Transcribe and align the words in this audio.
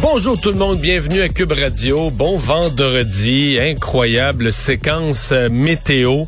Bonjour 0.00 0.40
tout 0.40 0.50
le 0.52 0.56
monde, 0.58 0.78
bienvenue 0.80 1.22
à 1.22 1.28
Cube 1.28 1.50
Radio. 1.50 2.08
Bon 2.10 2.38
vendredi, 2.38 3.58
incroyable 3.60 4.52
séquence 4.52 5.30
euh, 5.32 5.48
météo 5.48 6.26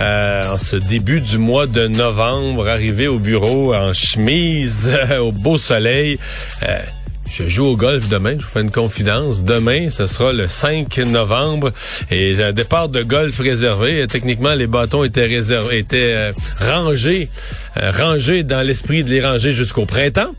euh, 0.00 0.52
en 0.54 0.58
ce 0.58 0.74
début 0.74 1.20
du 1.20 1.38
mois 1.38 1.68
de 1.68 1.86
novembre, 1.86 2.66
arrivé 2.68 3.06
au 3.06 3.20
bureau 3.20 3.74
en 3.74 3.92
chemise, 3.92 4.98
au 5.20 5.30
beau 5.30 5.56
soleil. 5.56 6.18
Euh, 6.64 6.80
je 7.32 7.48
joue 7.48 7.64
au 7.64 7.76
golf 7.76 8.08
demain, 8.08 8.36
je 8.38 8.44
vous 8.44 8.50
fais 8.50 8.60
une 8.60 8.70
confidence. 8.70 9.42
Demain, 9.42 9.88
ce 9.88 10.06
sera 10.06 10.34
le 10.34 10.48
5 10.48 10.98
novembre 10.98 11.72
et 12.10 12.34
j'ai 12.34 12.44
un 12.44 12.52
départ 12.52 12.90
de 12.90 13.02
golf 13.02 13.38
réservé. 13.40 14.06
Techniquement, 14.06 14.52
les 14.52 14.66
bâtons 14.66 15.02
étaient 15.02 15.26
réservés, 15.26 15.78
étaient 15.78 16.12
euh, 16.14 16.32
rangés, 16.60 17.30
euh, 17.78 17.90
rangés 17.90 18.42
dans 18.42 18.60
l'esprit 18.60 19.02
de 19.02 19.10
les 19.10 19.24
ranger 19.24 19.52
jusqu'au 19.52 19.86
printemps. 19.86 20.34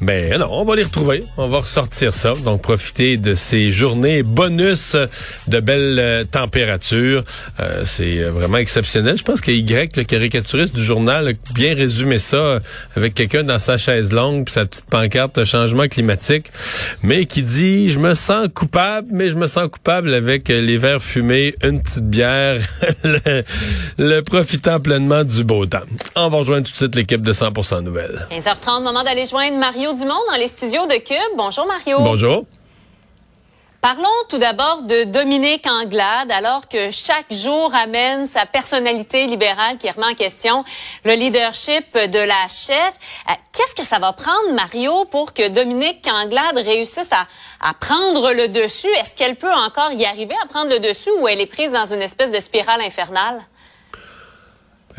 Mais 0.00 0.36
non, 0.38 0.48
on 0.50 0.64
va 0.64 0.76
les 0.76 0.84
retrouver, 0.84 1.24
on 1.36 1.48
va 1.48 1.60
ressortir 1.60 2.14
ça. 2.14 2.32
Donc 2.44 2.62
profiter 2.62 3.16
de 3.16 3.34
ces 3.34 3.70
journées 3.70 4.22
bonus 4.22 4.96
de 5.46 5.60
belles 5.60 5.98
euh, 5.98 6.24
températures. 6.24 7.24
Euh, 7.60 7.82
c'est 7.84 8.24
vraiment 8.24 8.58
exceptionnel. 8.58 9.16
Je 9.16 9.24
pense 9.24 9.40
que 9.40 9.50
Y, 9.50 9.96
le 9.96 10.04
caricaturiste 10.04 10.74
du 10.74 10.84
journal, 10.84 11.28
a 11.28 11.52
bien 11.52 11.74
résumé 11.74 12.18
ça 12.18 12.60
avec 12.96 13.14
quelqu'un 13.14 13.42
dans 13.42 13.58
sa 13.58 13.78
chaise 13.78 14.12
longue 14.12 14.44
puis 14.44 14.52
sa 14.52 14.66
petite 14.66 14.86
pancarte 14.86 15.44
changement 15.44 15.88
climatique 15.88 16.50
mais 17.02 17.26
qui 17.26 17.42
dit 17.42 17.90
je 17.90 17.98
me 17.98 18.14
sens 18.14 18.48
coupable, 18.54 19.08
mais 19.10 19.30
je 19.30 19.36
me 19.36 19.46
sens 19.46 19.68
coupable 19.68 20.12
avec 20.14 20.48
les 20.48 20.78
verres 20.78 21.02
fumés, 21.02 21.54
une 21.62 21.80
petite 21.80 22.08
bière, 22.08 22.60
le, 23.04 23.44
le, 23.98 24.20
profitant 24.22 24.80
pleinement 24.80 25.24
du 25.24 25.44
beau 25.44 25.66
temps. 25.66 25.78
On 26.14 26.28
va 26.28 26.38
rejoindre 26.38 26.66
tout 26.66 26.72
de 26.72 26.76
suite 26.76 26.94
l'équipe 26.94 27.22
de 27.22 27.32
100% 27.32 27.82
Nouvelles. 27.82 28.26
15h30, 28.30 28.82
moment 28.82 29.02
d'aller 29.02 29.26
joindre 29.26 29.55
Mario 29.56 29.92
Dumont 29.94 30.20
dans 30.30 30.36
les 30.36 30.48
studios 30.48 30.86
de 30.86 30.96
Cube. 30.96 31.36
Bonjour 31.36 31.66
Mario. 31.66 31.98
Bonjour. 32.00 32.44
Parlons 33.80 34.08
tout 34.28 34.38
d'abord 34.38 34.82
de 34.82 35.04
Dominique 35.04 35.66
Anglade, 35.66 36.32
alors 36.32 36.68
que 36.68 36.90
chaque 36.90 37.32
jour 37.32 37.72
amène 37.74 38.26
sa 38.26 38.44
personnalité 38.44 39.26
libérale 39.26 39.78
qui 39.78 39.88
remet 39.88 40.06
en 40.06 40.14
question 40.14 40.64
le 41.04 41.12
leadership 41.12 41.96
de 41.96 42.18
la 42.18 42.48
chef. 42.48 42.94
Euh, 43.28 43.32
qu'est-ce 43.52 43.74
que 43.76 43.84
ça 43.84 43.98
va 43.98 44.12
prendre, 44.12 44.52
Mario, 44.54 45.04
pour 45.04 45.32
que 45.32 45.48
Dominique 45.48 46.04
Anglade 46.08 46.58
réussisse 46.58 47.12
à, 47.12 47.28
à 47.60 47.74
prendre 47.74 48.32
le 48.32 48.48
dessus? 48.48 48.92
Est-ce 49.00 49.14
qu'elle 49.14 49.36
peut 49.36 49.52
encore 49.52 49.92
y 49.92 50.04
arriver 50.04 50.34
à 50.42 50.46
prendre 50.46 50.70
le 50.70 50.80
dessus 50.80 51.10
ou 51.20 51.28
elle 51.28 51.40
est 51.40 51.46
prise 51.46 51.70
dans 51.70 51.86
une 51.86 52.02
espèce 52.02 52.32
de 52.32 52.40
spirale 52.40 52.80
infernale? 52.80 53.40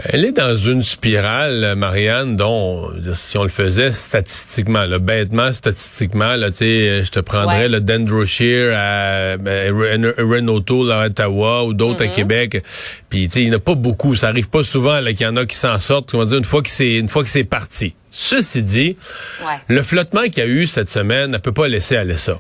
Elle 0.04 0.26
est 0.26 0.32
dans 0.32 0.56
une 0.56 0.84
spirale, 0.84 1.74
Marianne, 1.76 2.38
dont 2.38 2.92
si 3.14 3.36
on 3.38 3.42
le 3.44 3.50
faisait 3.50 3.92
statistiquement, 3.92 4.86
là, 4.86 5.00
bêtement 5.00 5.52
statistiquement, 5.52 6.36
là, 6.36 6.50
je 6.52 7.10
te 7.10 7.20
prendrais 7.20 7.64
Ouais. 7.64 7.68
le 7.70 7.82
Dendroshire 7.82 8.74
à 8.78 9.38
ben, 9.38 9.74
Ren- 9.74 10.14
Renault 10.20 10.92
à 10.92 11.06
Ottawa 11.08 11.64
ou 11.66 11.74
d'autres 11.74 12.04
à 12.04 12.08
Québec. 12.10 12.64
Puis 13.10 13.24
il 13.36 13.46
n'y 13.46 13.52
en 13.52 13.58
a 13.58 13.60
pas 13.60 13.74
beaucoup. 13.74 14.14
Ça 14.16 14.28
arrive 14.28 14.50
pas 14.50 14.64
souvent 14.64 15.02
qu'il 15.04 15.22
y 15.22 15.26
en 15.26 15.36
a 15.36 15.46
qui 15.48 15.56
s'en 15.56 15.80
sortent. 15.80 16.14
Va 16.14 16.26
dire 16.26 16.38
une 16.38 16.44
fois 16.44 16.62
que 16.62 16.70
c'est 16.70 16.98
une 16.98 17.10
fois 17.10 17.24
que 17.24 17.30
c'est 17.30 17.44
parti. 17.44 17.96
Ceci 18.12 18.62
dit, 18.62 18.98
Ouais. 19.46 19.54
le 19.68 19.82
flottement 19.82 20.24
qu'il 20.26 20.38
y 20.38 20.42
a 20.42 20.46
eu 20.48 20.68
cette 20.68 20.92
semaine 20.92 21.32
ne 21.32 21.38
peut 21.40 21.52
pas 21.52 21.68
laisser 21.68 21.98
aller 21.98 22.18
ça. 22.18 22.40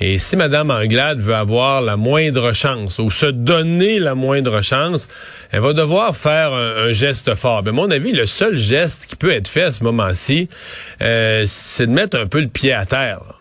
Et 0.00 0.18
si 0.18 0.36
Mme 0.36 0.70
Anglade 0.70 1.20
veut 1.20 1.34
avoir 1.34 1.80
la 1.82 1.96
moindre 1.96 2.52
chance 2.52 2.98
ou 2.98 3.10
se 3.10 3.26
donner 3.26 3.98
la 3.98 4.14
moindre 4.14 4.60
chance, 4.62 5.06
elle 5.52 5.60
va 5.60 5.72
devoir 5.74 6.16
faire 6.16 6.52
un, 6.54 6.88
un 6.88 6.92
geste 6.92 7.34
fort. 7.34 7.62
Mais 7.62 7.70
à 7.70 7.72
mon 7.72 7.90
avis, 7.90 8.12
le 8.12 8.26
seul 8.26 8.56
geste 8.56 9.06
qui 9.06 9.16
peut 9.16 9.30
être 9.30 9.48
fait 9.48 9.62
à 9.62 9.72
ce 9.72 9.84
moment-ci, 9.84 10.48
euh, 11.02 11.44
c'est 11.46 11.86
de 11.86 11.92
mettre 11.92 12.18
un 12.18 12.26
peu 12.26 12.40
le 12.40 12.48
pied 12.48 12.72
à 12.72 12.84
terre. 12.86 13.20
là. 13.20 13.34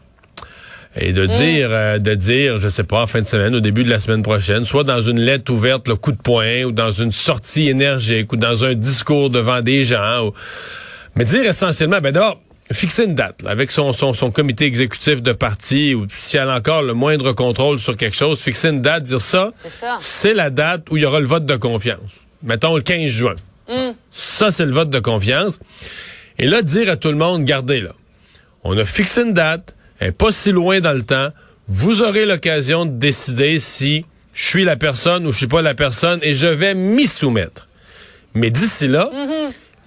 Et 0.98 1.14
de 1.14 1.26
dire, 1.26 1.70
euh, 1.72 2.00
de 2.00 2.14
dire, 2.16 2.58
je 2.58 2.68
sais 2.68 2.84
pas, 2.84 3.02
en 3.04 3.08
fin 3.08 3.22
de 3.22 3.26
semaine, 3.28 3.56
au 3.56 3.62
début 3.62 3.86
de 3.86 3.90
la 3.90 4.00
semaine 4.00 4.24
prochaine, 4.24 4.66
soit 4.66 4.84
dans 4.84 5.02
une 5.02 5.22
lettre 5.22 5.52
ouverte, 5.54 5.88
le 5.88 5.96
coup 5.96 6.12
de 6.12 6.22
poing, 6.22 6.64
ou 6.66 6.74
dans 6.74 6.92
une 6.92 7.14
sortie 7.14 7.70
énergique, 7.70 8.34
ou 8.34 8.36
dans 8.36 8.66
un 8.66 8.74
discours 8.74 9.30
devant 9.30 9.62
des 9.62 9.86
gens, 9.86 10.26
ou- 10.28 10.34
mais 11.16 11.24
dire 11.24 11.46
essentiellement, 11.46 12.00
ben 12.02 12.12
d'abord, 12.12 12.42
fixer 12.74 13.06
une 13.06 13.16
date, 13.16 13.42
là, 13.42 13.52
avec 13.52 13.72
son, 13.72 13.94
son, 13.94 14.14
son 14.14 14.32
comité 14.32 14.66
exécutif 14.66 15.22
de 15.22 15.32
parti, 15.34 15.94
ou 15.96 16.08
si 16.14 16.38
elle 16.38 16.50
a 16.50 16.56
encore 16.58 16.82
le 16.82 16.94
moindre 16.94 17.32
contrôle 17.34 17.80
sur 17.80 17.98
quelque 17.98 18.16
chose, 18.16 18.40
fixer 18.40 18.70
une 18.70 18.82
date, 18.82 19.04
dire 19.04 19.22
ça, 19.22 19.52
C'est 19.56 19.70
ça. 19.70 19.98
c'est 20.00 20.34
la 20.34 20.50
date 20.50 20.88
où 20.92 20.98
il 20.98 21.04
y 21.04 21.06
aura 21.06 21.20
le 21.20 21.26
vote 21.26 21.46
de 21.46 21.56
confiance. 21.56 22.12
Mettons 22.44 22.76
le 22.76 22.82
15 22.82 23.08
juin. 23.10 23.36
Ça, 24.10 24.52
c'est 24.52 24.66
le 24.66 24.74
vote 24.74 24.90
de 24.90 25.00
confiance. 25.00 25.60
Et 26.38 26.46
là, 26.46 26.62
dire 26.62 26.90
à 26.90 26.98
tout 26.98 27.10
le 27.10 27.16
monde, 27.18 27.46
gardez 27.46 27.80
là. 27.80 27.92
On 28.64 28.78
a 28.78 28.86
fixé 28.86 29.22
une 29.22 29.34
date, 29.34 29.76
elle 30.00 30.14
pas 30.14 30.32
si 30.32 30.52
loin 30.52 30.80
dans 30.82 30.92
le 30.94 31.04
temps. 31.04 31.30
Vous 31.68 32.02
aurez 32.02 32.26
l'occasion 32.26 32.86
de 32.86 32.92
décider 32.92 33.60
si 33.60 34.06
je 34.34 34.46
suis 34.46 34.64
la 34.66 34.76
personne 34.76 35.26
ou 35.26 35.32
je 35.32 35.38
suis 35.38 35.48
pas 35.48 35.62
la 35.62 35.74
personne 35.74 36.20
et 36.22 36.34
je 36.34 36.48
vais 36.48 36.74
m'y 36.74 37.08
soumettre. 37.08 37.68
Mais 38.34 38.50
d'ici 38.50 38.88
là, 38.88 39.10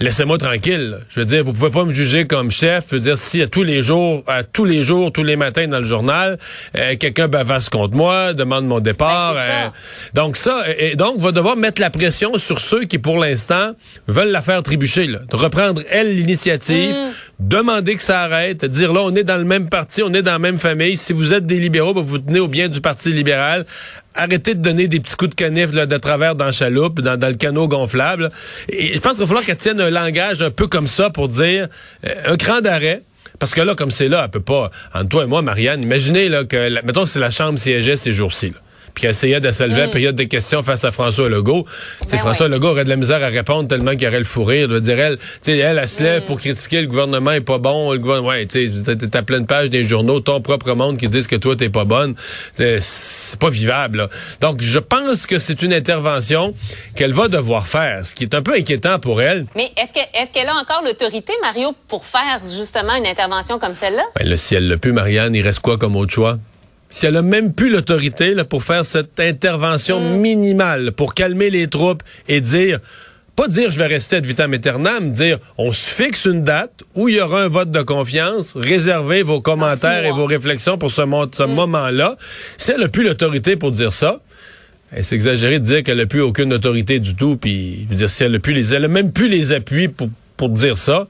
laissez-moi 0.01 0.39
tranquille. 0.39 0.99
Je 1.09 1.21
veux 1.21 1.27
dire, 1.27 1.45
vous 1.45 1.53
pouvez 1.53 1.71
pas 1.71 1.85
me 1.85 1.95
juger 1.95 2.27
comme 2.27 2.51
chef. 2.51 2.85
Je 2.91 2.97
veux 2.97 3.01
dire, 3.01 3.19
si 3.19 3.41
à 3.43 3.47
tous 3.47 3.63
les 3.63 3.81
jours, 3.83 4.23
à 4.27 4.43
tous 4.43 4.65
les 4.65 4.83
jours, 4.83 5.13
tous 5.13 5.23
les 5.25 5.37
matins 5.37 5.69
dans 5.69 5.79
le 5.79 5.85
journal, 5.85 6.39
euh, 6.77 6.97
quelqu'un 6.97 7.29
bavasse 7.29 7.69
contre 7.69 7.95
moi, 7.97 8.35
demande 8.35 8.67
mon 8.67 8.81
départ. 8.81 9.35
Ben, 9.35 9.41
ça. 9.47 9.53
euh, 9.67 9.69
donc 10.15 10.37
ça, 10.37 10.65
et 10.79 10.93
et 10.93 10.97
donc 10.97 11.19
va 11.19 11.33
devoir 11.33 11.57
mettre 11.57 11.81
la 11.81 11.91
pression 11.91 12.37
sur 12.39 12.61
ceux 12.61 12.85
qui, 12.85 12.99
pour 12.99 13.19
l'instant, 13.19 13.73
veulent 14.07 14.31
la 14.31 14.43
faire 14.43 14.63
trébucher. 14.63 15.07
Là. 15.07 15.21
De 15.31 15.37
reprendre 15.37 15.83
elle 15.91 16.15
l'initiative, 16.17 16.95
Mm. 16.95 17.11
demander 17.41 17.95
que 17.97 18.03
ça 18.03 18.21
arrête, 18.21 18.65
dire 18.65 18.93
là, 18.93 19.01
on 19.05 19.15
est 19.15 19.25
dans 19.25 19.37
le 19.39 19.45
même 19.45 19.69
parti, 19.69 20.03
on 20.03 20.13
est 20.15 20.23
dans 20.23 20.33
la 20.33 20.39
même 20.39 20.59
famille. 20.59 20.97
Si 20.97 21.13
vous 21.13 21.33
êtes 21.33 21.47
des 21.47 21.59
libéraux, 21.59 21.95
ben, 21.95 22.03
vous 22.03 22.19
tenez 22.19 22.41
au 22.41 22.49
bien 22.49 22.69
du 22.69 22.81
Parti 22.81 23.13
libéral. 23.13 23.65
Arrêtez 24.15 24.55
de 24.55 24.61
donner 24.61 24.89
des 24.89 25.01
petits 25.01 25.17
coups 25.17 25.31
de 25.31 25.35
canif 25.35 25.73
de 25.73 25.97
travers 25.97 26.37
dans 26.37 26.47
la 26.47 26.53
chaloupe, 26.53 27.01
dans, 27.01 27.19
dans 27.19 27.29
le 27.29 27.35
canot 27.35 27.69
gonflable. 27.69 28.31
Et 28.69 28.95
je 28.95 29.01
pense 29.01 29.13
qu'il 29.13 29.23
va 29.23 29.27
falloir 29.27 29.45
qu'elle 29.45 29.57
tienne 29.57 29.81
un 29.81 29.91
langage 29.91 30.43
un 30.43 30.51
peu 30.51 30.67
comme 30.67 30.87
ça 30.87 31.11
pour 31.11 31.29
dire 31.29 31.69
euh, 32.07 32.15
un 32.27 32.37
cran 32.37 32.61
d'arrêt. 32.61 33.03
Parce 33.39 33.53
que 33.55 33.61
là, 33.61 33.75
comme 33.75 33.91
c'est 33.91 34.09
là, 34.09 34.23
elle 34.25 34.31
peut 34.31 34.41
pas. 34.41 34.71
Entre 34.95 35.09
toi 35.09 35.25
et 35.25 35.27
moi, 35.27 35.43
Marianne, 35.43 35.83
imaginez 35.83 36.29
là, 36.29 36.45
que, 36.45 36.83
mettons 36.85 37.05
que 37.05 37.11
c'est 37.11 37.19
la 37.19 37.31
chambre 37.31 37.59
siégeait 37.59 37.97
ces 37.97 38.13
jours-ci. 38.13 38.53
Puis 38.95 39.07
essayait 39.07 39.41
de 39.41 39.51
se 39.51 39.65
lever 39.65 39.83
à 39.83 39.87
la 39.87 39.91
période 39.93 40.15
des 40.15 40.29
questions 40.29 40.63
face 40.63 40.85
à 40.85 40.93
François 40.93 41.29
Legault. 41.29 41.67
Ben 42.11 42.19
François 42.19 42.47
ouais. 42.47 42.53
Legault 42.53 42.69
aurait 42.69 42.85
de 42.85 42.89
la 42.89 42.97
misère 42.97 43.23
à 43.23 43.29
répondre 43.29 43.69
tellement 43.69 43.97
qu'il 43.97 44.07
aurait 44.07 44.19
le 44.19 44.25
fou 44.25 44.45
rire. 44.45 44.69
Veux 44.69 44.81
dire, 44.81 44.99
elle, 44.99 45.19
tu 45.19 45.25
sais, 45.43 45.59
elle, 45.59 45.79
elle 45.79 45.89
se 45.89 46.03
lève 46.03 46.23
pour 46.23 46.39
critiquer 46.39 46.81
le 46.81 46.87
gouvernement 46.87 47.33
est 47.33 47.41
pas 47.41 47.59
bon. 47.59 47.93
Le 47.93 47.99
gouvernement, 47.99 48.29
ouais, 48.29 48.47
tu 48.47 48.69
sais, 48.69 48.97
t'as 48.97 49.23
plein 49.23 49.41
de 49.41 49.47
pages 49.47 49.71
des 49.71 49.85
journaux, 49.85 50.21
ton 50.21 50.41
propre 50.41 50.73
monde 50.75 50.99
qui 50.99 51.09
disent 51.09 51.27
que 51.27 51.37
toi, 51.37 51.57
t'es 51.57 51.69
pas 51.69 51.85
bonne. 51.85 52.15
C'est- 52.53 53.37
pas 53.41 53.51
vivable, 53.51 53.99
là. 53.99 54.09
Donc, 54.41 54.63
je 54.63 54.79
pense 54.79 55.27
que 55.27 55.39
c'est 55.39 55.63
une 55.63 55.73
intervention 55.73 56.55
qu'elle 56.97 57.13
va 57.13 57.29
devoir 57.29 57.67
faire, 57.67 58.07
ce 58.07 58.15
qui 58.15 58.25
est 58.25 58.35
un 58.35 58.43
peu 58.43 58.55
inquiétant 58.55 58.99
pour 58.99 59.21
elle. 59.21 59.47
Mais 59.57 59.71
est-ce 59.77 59.93
que 59.93 59.99
est-ce 59.99 60.33
qu'elle 60.33 60.49
a 60.49 60.55
encore 60.55 60.83
l'autorité, 60.85 61.33
Mario, 61.43 61.75
pour 61.89 62.07
faire 62.07 62.41
justement 62.45 62.95
une 62.95 63.07
intervention 63.07 63.59
comme 63.59 63.75
celle-là? 63.75 64.05
Ben 64.17 64.29
là, 64.29 64.37
si 64.37 64.55
elle 64.55 64.69
l'a 64.69 64.77
pu, 64.77 64.93
Marianne, 64.93 65.35
il 65.35 65.43
reste 65.43 65.61
quoi 65.61 65.79
comme 65.79 65.97
autre 65.97 66.13
choix? 66.13 66.39
Si 66.97 67.07
elle 67.07 67.17
a 67.17 67.23
même 67.23 67.53
plus 67.53 67.71
l'autorité 67.71 68.35
là, 68.35 68.45
pour 68.45 68.63
faire 68.63 68.87
cette 68.87 69.19
intervention 69.19 69.99
minimale, 70.01 70.93
pour 70.93 71.13
calmer 71.13 71.51
les 71.51 71.67
troupes 71.67 72.05
et 72.29 72.41
dire, 72.41 72.79
pas 73.35 73.49
dire 73.49 73.73
je 73.73 73.79
vais 73.79 73.89
rester 73.89 74.15
ad 74.15 74.25
vitam 74.25 74.53
aeternam, 74.55 75.11
dire 75.11 75.39
on 75.59 75.73
se 75.73 75.91
fixe 75.91 76.25
une 76.27 76.45
date 76.45 76.85
où 76.95 77.09
il 77.09 77.17
y 77.17 77.21
aura 77.21 77.43
un 77.43 77.49
vote 77.49 77.73
de 77.73 77.83
confiance, 77.83 78.57
réservez 78.57 79.25
vos 79.25 79.41
commentaires 79.41 80.05
et 80.05 80.13
vos 80.13 80.27
réflexions 80.27 80.79
pour 80.79 80.93
ce, 80.93 81.03
mo- 81.03 81.27
ce 81.37 81.43
moment-là. 81.43 82.17
Si 82.59 82.71
elle 82.71 82.85
a 82.85 82.89
plus 82.89 83.03
l'autorité 83.03 83.57
pour 83.57 83.73
dire 83.73 83.93
ça, 83.93 84.21
eh, 84.97 85.03
c'est 85.03 85.17
exagéré 85.17 85.59
de 85.59 85.65
dire 85.65 85.83
qu'elle 85.83 85.99
a 86.01 86.07
plus 86.07 86.21
aucune 86.21 86.53
autorité 86.53 87.01
du 87.01 87.17
tout, 87.17 87.37
puis 87.37 87.89
dire 87.91 88.09
si 88.09 88.23
elle 88.23 88.37
a 88.37 88.39
plus 88.39 88.53
les, 88.55 88.73
elle 88.73 88.85
a 88.85 88.89
même 88.89 89.11
plus 89.11 89.27
les 89.27 89.51
appuis 89.51 89.89
pour, 89.89 90.11
pour 90.37 90.49
dire 90.51 90.79
ça. 90.79 91.09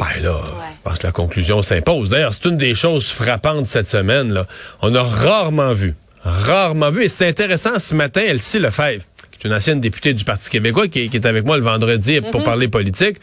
Ben 0.00 0.22
là, 0.22 0.40
je 0.42 0.82
pense 0.82 0.98
que 0.98 1.06
la 1.06 1.12
conclusion 1.12 1.60
s'impose. 1.60 2.08
D'ailleurs, 2.08 2.32
c'est 2.32 2.48
une 2.48 2.56
des 2.56 2.74
choses 2.74 3.10
frappantes 3.10 3.66
cette 3.66 3.88
semaine. 3.88 4.32
Là. 4.32 4.46
On 4.80 4.94
a 4.94 5.02
rarement 5.02 5.74
vu, 5.74 5.94
rarement 6.24 6.90
vu, 6.90 7.04
et 7.04 7.08
c'est 7.08 7.28
intéressant, 7.28 7.78
ce 7.78 7.94
matin, 7.94 8.22
Elsie 8.26 8.58
Lefebvre, 8.58 9.04
qui 9.30 9.46
est 9.46 9.50
une 9.50 9.54
ancienne 9.54 9.80
députée 9.80 10.14
du 10.14 10.24
Parti 10.24 10.48
québécois, 10.48 10.88
qui, 10.88 11.10
qui 11.10 11.16
est 11.16 11.26
avec 11.26 11.44
moi 11.44 11.58
le 11.58 11.62
vendredi 11.62 12.22
pour 12.32 12.42
parler 12.42 12.68
politique, 12.68 13.18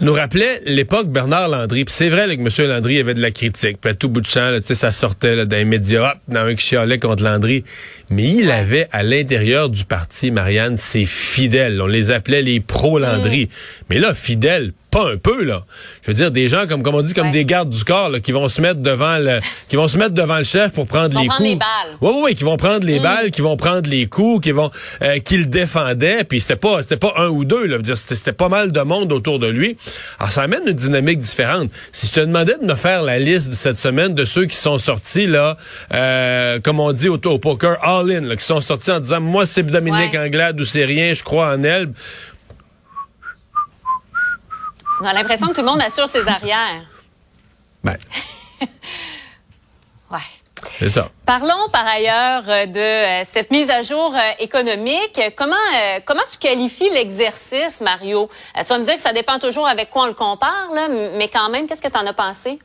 nous 0.00 0.12
rappelait 0.12 0.62
l'époque 0.66 1.08
Bernard 1.08 1.48
Landry. 1.48 1.84
Puis 1.84 1.94
c'est 1.94 2.08
vrai 2.08 2.26
là, 2.26 2.36
que 2.36 2.40
M. 2.40 2.68
Landry 2.68 2.98
avait 3.00 3.14
de 3.14 3.22
la 3.22 3.30
critique. 3.30 3.78
Puis 3.80 3.90
à 3.90 3.94
tout 3.94 4.08
bout 4.08 4.20
de 4.20 4.26
champ, 4.26 4.50
là, 4.50 4.60
tu 4.60 4.68
sais, 4.68 4.74
ça 4.74 4.92
sortait 4.92 5.36
là, 5.36 5.44
dans 5.44 5.56
les 5.56 5.64
médias, 5.64 6.12
hop, 6.12 6.18
dans 6.28 6.40
un 6.40 6.54
qui 6.54 6.66
chialait 6.66 6.98
contre 6.98 7.24
Landry. 7.24 7.64
Mais 8.10 8.24
il 8.24 8.50
avait 8.50 8.88
à 8.92 9.02
l'intérieur 9.02 9.68
du 9.68 9.84
parti, 9.84 10.30
Marianne, 10.30 10.76
ses 10.76 11.04
fidèles. 11.04 11.80
On 11.82 11.86
les 11.86 12.10
appelait 12.10 12.42
les 12.42 12.60
pro-Landry. 12.60 13.48
Mais 13.90 13.98
là, 13.98 14.14
fidèles, 14.14 14.72
pas 14.90 15.10
un 15.10 15.16
peu, 15.18 15.44
là. 15.44 15.64
Je 16.02 16.08
veux 16.08 16.14
dire, 16.14 16.30
des 16.30 16.48
gens, 16.48 16.66
comme, 16.66 16.82
comme 16.82 16.94
on 16.94 17.02
dit, 17.02 17.12
comme 17.14 17.26
Ouais. 17.26 17.32
des 17.32 17.44
gardes 17.44 17.68
du 17.70 17.84
corps, 17.84 18.08
là, 18.08 18.20
qui 18.20 18.32
vont 18.32 18.48
se 18.48 18.60
mettre 18.60 18.80
devant 18.80 19.18
le, 19.18 19.40
qui 19.68 19.76
vont 19.76 19.86
se 19.88 19.98
mettre 19.98 20.14
devant 20.14 20.38
le 20.38 20.44
chef 20.44 20.72
pour 20.72 20.86
prendre 20.86 21.08
les 21.20 21.26
prendre 21.26 21.36
coups. 21.36 21.48
les 21.50 21.56
balles. 21.56 21.96
Oui, 22.00 22.10
oui, 22.14 22.20
oui, 22.24 22.34
qui 22.34 22.44
vont 22.44 22.56
prendre 22.56 22.86
les 22.86 22.98
balles, 23.00 23.30
qui 23.30 23.42
vont 23.42 23.56
prendre 23.56 23.88
les 23.88 24.06
coups, 24.06 24.42
qui 24.44 24.52
vont, 24.52 24.70
euh, 25.02 25.18
qui 25.18 25.36
le 25.36 25.44
défendaient. 25.46 26.24
Puis 26.24 26.40
c'était 26.40 26.56
pas, 26.56 26.80
c'était 26.82 26.96
pas 26.96 27.12
un 27.18 27.28
ou 27.28 27.44
deux, 27.44 27.64
là. 27.66 27.72
Je 27.72 27.76
veux 27.76 27.82
dire, 27.82 27.96
C'était 27.98 28.14
c'était 28.14 28.32
pas 28.32 28.48
mal 28.48 28.72
de 28.72 28.80
monde 28.80 29.12
autour 29.12 29.38
de 29.38 29.46
lui. 29.48 29.76
Alors 30.18 30.32
ça 30.32 30.42
amène 30.42 30.62
une 30.66 30.72
dynamique 30.72 31.18
différente. 31.18 31.70
Si 31.92 32.06
je 32.06 32.12
te 32.12 32.20
demandais 32.20 32.56
de 32.60 32.66
me 32.66 32.74
faire 32.74 33.02
la 33.02 33.18
liste 33.18 33.50
de 33.50 33.54
cette 33.54 33.78
semaine 33.78 34.14
de 34.14 34.24
ceux 34.24 34.46
qui 34.46 34.56
sont 34.56 34.78
sortis 34.78 35.26
là, 35.26 35.56
euh, 35.94 36.60
comme 36.60 36.80
on 36.80 36.92
dit 36.92 37.08
au, 37.08 37.18
au 37.26 37.38
poker, 37.38 37.76
all 37.82 38.10
in, 38.10 38.20
là, 38.22 38.36
qui 38.36 38.44
sont 38.44 38.60
sortis 38.60 38.90
en 38.90 39.00
disant, 39.00 39.20
moi 39.20 39.44
c'est 39.46 39.62
Dominique 39.64 40.12
Ouais. 40.14 40.18
Anglade 40.18 40.60
ou 40.60 40.64
c'est 40.64 40.84
rien, 40.84 41.12
je 41.12 41.22
crois 41.22 41.54
en 41.54 41.62
elle. 41.62 41.90
On 45.00 45.04
a 45.06 45.12
l'impression 45.12 45.48
que 45.48 45.52
tout 45.54 45.60
le 45.60 45.66
monde 45.66 45.80
assure 45.82 46.08
ses 46.08 46.26
arrières. 46.26 46.82
Ben, 47.84 47.96
Ouais. 50.10 50.18
c'est 50.74 50.88
ça. 50.90 51.10
Parlons 51.26 51.68
par 51.70 51.86
ailleurs 51.86 52.42
euh, 52.48 52.66
de 52.66 52.80
euh, 52.80 53.24
cette 53.30 53.50
mise 53.50 53.68
à 53.70 53.82
jour 53.82 54.14
euh, 54.14 54.30
économique. 54.38 55.20
Comment 55.36 55.54
comment 56.06 56.22
tu 56.30 56.38
qualifies 56.38 56.90
l'exercice, 56.90 57.80
Mario? 57.80 58.28
Tu 58.56 58.64
vas 58.64 58.78
me 58.78 58.84
dire 58.84 58.94
que 58.96 59.00
ça 59.02 59.12
dépend 59.12 59.38
toujours 59.38 59.68
avec 59.68 59.90
quoi 59.90 60.04
on 60.04 60.06
le 60.06 60.14
compare, 60.14 60.68
là, 60.74 60.88
mais 60.88 61.28
quand 61.28 61.48
même, 61.50 61.66
qu'est-ce 61.66 61.82
que 61.82 61.88
tu 61.88 61.98
en 61.98 62.06
as 62.06 62.12
pensé? 62.14 62.58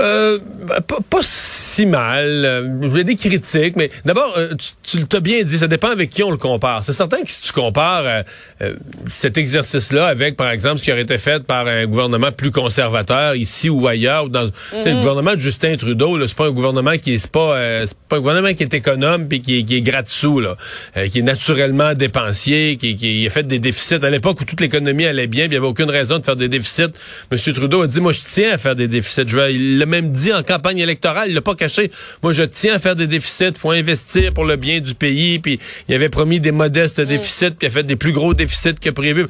Euh, 0.00 0.38
ben, 0.66 0.80
pas, 0.80 0.98
pas 1.08 1.20
si 1.22 1.84
mal. 1.86 2.44
Euh, 2.44 2.94
J'ai 2.94 3.04
des 3.04 3.16
critiques, 3.16 3.76
mais 3.76 3.90
d'abord, 4.04 4.34
euh, 4.36 4.54
tu, 4.82 4.98
tu 4.98 5.06
l'as 5.12 5.20
bien 5.20 5.42
dit, 5.42 5.58
ça 5.58 5.66
dépend 5.66 5.90
avec 5.90 6.10
qui 6.10 6.22
on 6.22 6.30
le 6.30 6.36
compare. 6.36 6.84
C'est 6.84 6.92
certain 6.92 7.22
que 7.22 7.30
si 7.30 7.40
tu 7.40 7.52
compares 7.52 8.04
euh, 8.06 8.22
euh, 8.62 8.74
cet 9.06 9.36
exercice-là 9.36 10.06
avec, 10.06 10.36
par 10.36 10.50
exemple, 10.50 10.78
ce 10.78 10.84
qui 10.84 10.92
aurait 10.92 11.02
été 11.02 11.18
fait 11.18 11.44
par 11.44 11.66
un 11.66 11.86
gouvernement 11.86 12.32
plus 12.32 12.50
conservateur 12.50 13.34
ici 13.36 13.68
ou 13.68 13.86
ailleurs, 13.86 14.24
ou 14.24 14.28
dans 14.28 14.42
le 14.42 14.98
gouvernement 15.00 15.34
de 15.34 15.40
Justin 15.40 15.76
Trudeau, 15.76 16.16
là, 16.16 16.26
c'est 16.26 16.36
pas 16.36 16.46
un 16.46 16.50
gouvernement 16.52 16.96
qui 16.96 17.14
est 17.14 17.18
c'est 17.18 17.30
pas, 17.30 17.56
euh, 17.56 17.84
c'est 17.86 17.96
pas 18.08 18.16
un 18.16 18.20
gouvernement 18.20 18.54
qui 18.54 18.62
est 18.62 18.72
économe 18.72 19.28
puis 19.28 19.42
qui 19.42 19.58
est, 19.58 19.62
qui 19.64 19.76
est 19.76 19.82
gratte-sous, 19.82 20.40
là, 20.40 20.56
euh, 20.96 21.08
qui 21.08 21.18
est 21.18 21.22
naturellement 21.22 21.94
dépensier, 21.94 22.76
qui, 22.78 22.96
qui 22.96 23.26
a 23.26 23.30
fait 23.30 23.46
des 23.46 23.58
déficits 23.58 24.02
à 24.02 24.10
l'époque 24.10 24.40
où 24.40 24.44
toute 24.44 24.60
l'économie 24.60 25.04
allait 25.06 25.26
bien, 25.26 25.44
puis 25.44 25.52
il 25.52 25.54
y 25.54 25.58
avait 25.58 25.66
aucune 25.66 25.90
raison 25.90 26.18
de 26.18 26.24
faire 26.24 26.36
des 26.36 26.48
déficits. 26.48 26.92
Monsieur 27.30 27.52
Trudeau 27.52 27.82
a 27.82 27.86
dit, 27.86 28.00
moi, 28.00 28.12
je 28.12 28.20
tiens 28.24 28.52
à 28.52 28.58
faire 28.58 28.74
des 28.74 28.88
déficits. 28.88 29.24
Je 29.26 29.36
vais, 29.36 29.52
même 29.90 30.10
dit 30.10 30.32
en 30.32 30.42
campagne 30.42 30.78
électorale, 30.78 31.28
il 31.28 31.34
l'a 31.34 31.42
pas 31.42 31.54
caché. 31.54 31.90
Moi, 32.22 32.32
je 32.32 32.42
tiens 32.42 32.74
à 32.74 32.78
faire 32.78 32.96
des 32.96 33.06
déficits. 33.06 33.52
Faut 33.56 33.72
investir 33.72 34.32
pour 34.32 34.44
le 34.44 34.56
bien 34.56 34.80
du 34.80 34.94
pays. 34.94 35.38
Puis 35.38 35.58
il 35.88 35.94
avait 35.94 36.08
promis 36.08 36.40
des 36.40 36.52
modestes 36.52 37.00
déficits, 37.00 37.50
puis 37.50 37.66
il 37.66 37.66
a 37.66 37.70
fait 37.70 37.82
des 37.82 37.96
plus 37.96 38.12
gros 38.12 38.32
déficits 38.32 38.74
que 38.80 38.90
prévu. 38.90 39.26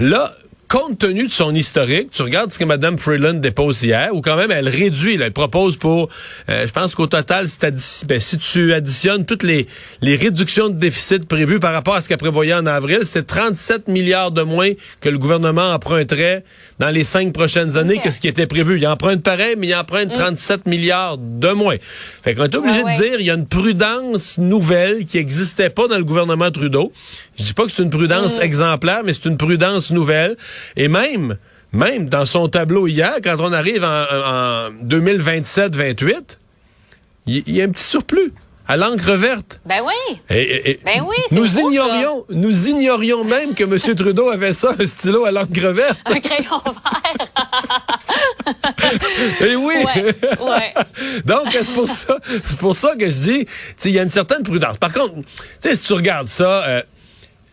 Là, 0.00 0.36
compte 0.68 0.98
tenu 0.98 1.26
de 1.26 1.32
son 1.32 1.54
historique, 1.54 2.10
tu 2.10 2.22
regardes 2.22 2.52
ce 2.52 2.58
que 2.58 2.64
Mme 2.64 2.98
Freeland 2.98 3.34
dépose 3.34 3.82
hier, 3.82 4.14
ou 4.14 4.20
quand 4.20 4.36
même 4.36 4.50
elle 4.50 4.68
réduit, 4.68 5.16
là, 5.16 5.26
elle 5.26 5.32
propose 5.32 5.76
pour, 5.76 6.10
euh, 6.50 6.66
je 6.66 6.72
pense 6.72 6.94
qu'au 6.94 7.06
total, 7.06 7.46
si, 7.48 8.04
ben, 8.06 8.20
si 8.20 8.38
tu 8.38 8.74
additionnes 8.74 9.24
toutes 9.24 9.42
les, 9.42 9.66
les 10.02 10.16
réductions 10.16 10.68
de 10.68 10.74
déficit 10.74 11.26
prévues 11.26 11.58
par 11.58 11.72
rapport 11.72 11.94
à 11.94 12.02
ce 12.02 12.08
qu'elle 12.08 12.18
prévoyait 12.18 12.54
en 12.54 12.66
avril, 12.66 13.00
c'est 13.04 13.26
37 13.26 13.88
milliards 13.88 14.30
de 14.30 14.42
moins 14.42 14.72
que 15.00 15.08
le 15.08 15.16
gouvernement 15.18 15.70
emprunterait 15.72 16.44
dans 16.78 16.90
les 16.90 17.04
cinq 17.04 17.32
prochaines 17.32 17.76
années 17.76 17.98
que 17.98 18.10
ce 18.10 18.20
qui 18.20 18.28
était 18.28 18.46
prévu. 18.46 18.76
Il 18.76 18.86
emprunte 18.86 19.22
pareil, 19.22 19.54
mais 19.56 19.68
il 19.68 19.74
emprunte 19.74 20.12
37 20.12 20.66
milliards 20.66 21.16
de 21.18 21.50
moins. 21.52 21.76
Fait 22.22 22.34
qu'on 22.34 22.44
est 22.44 22.54
obligé 22.54 22.82
Ouais, 22.82 22.96
de 22.96 23.02
dire, 23.02 23.16
il 23.18 23.26
y 23.26 23.30
a 23.30 23.34
une 23.34 23.46
prudence 23.46 24.38
nouvelle 24.38 25.06
qui 25.06 25.16
n'existait 25.16 25.70
pas 25.70 25.88
dans 25.88 25.96
le 25.96 26.04
gouvernement 26.04 26.50
Trudeau. 26.50 26.92
Je 27.38 27.44
dis 27.44 27.52
pas 27.54 27.64
que 27.64 27.70
c'est 27.74 27.82
une 27.82 27.90
prudence 27.90 28.38
exemplaire, 28.40 29.02
mais 29.04 29.14
c'est 29.14 29.24
une 29.26 29.36
prudence 29.36 29.90
nouvelle. 29.90 30.36
Et 30.76 30.88
même, 30.88 31.36
même 31.72 32.08
dans 32.08 32.26
son 32.26 32.48
tableau 32.48 32.86
hier, 32.86 33.16
quand 33.22 33.36
on 33.40 33.52
arrive 33.52 33.84
en, 33.84 34.04
en 34.04 34.70
2027-28, 34.84 36.14
il 37.26 37.48
y, 37.50 37.60
a 37.60 37.64
un 37.64 37.68
petit 37.70 37.84
surplus 37.84 38.32
à 38.66 38.76
l'encre 38.78 39.12
verte. 39.12 39.60
Ben 39.66 39.82
oui. 39.86 40.18
Et- 40.30 40.80
Ben 40.84 41.02
oui, 41.06 41.16
c'est 41.28 41.34
nous 41.34 41.46
ça. 41.46 41.60
ignorions, 41.60 42.24
nous 42.30 42.68
ignorions 42.68 43.22
même 43.24 43.54
que 43.54 43.64
M. 43.64 43.78
Trudeau 43.96 44.30
avait 44.30 44.52
ça, 44.54 44.70
un 44.78 44.86
stylo 44.86 45.24
à 45.26 45.30
l'encre 45.30 45.68
verte. 45.68 46.00
Un 46.06 46.20
crayon 46.20 46.58
vert. 46.64 47.26
Et 49.40 49.56
oui. 49.56 49.74
Ouais, 49.84 50.14
ouais. 50.40 50.74
Donc 51.26 51.48
c'est 51.50 51.72
pour 51.72 51.88
ça, 51.88 52.16
c'est 52.44 52.58
pour 52.58 52.74
ça 52.74 52.94
que 52.96 53.06
je 53.10 53.16
dis, 53.16 53.46
il 53.84 53.90
y 53.90 53.98
a 53.98 54.02
une 54.02 54.08
certaine 54.08 54.42
prudence. 54.42 54.78
Par 54.78 54.92
contre, 54.92 55.14
si 55.60 55.78
tu 55.80 55.92
regardes 55.92 56.28
ça, 56.28 56.64
euh, 56.66 56.82